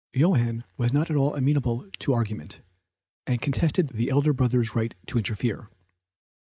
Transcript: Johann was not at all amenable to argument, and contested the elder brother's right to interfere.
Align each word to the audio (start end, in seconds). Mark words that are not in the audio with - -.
Johann 0.13 0.63
was 0.77 0.91
not 0.91 1.11
at 1.11 1.15
all 1.15 1.35
amenable 1.35 1.87
to 1.99 2.11
argument, 2.11 2.61
and 3.27 3.39
contested 3.39 3.89
the 3.89 4.09
elder 4.09 4.33
brother's 4.33 4.73
right 4.73 4.95
to 5.05 5.19
interfere. 5.19 5.69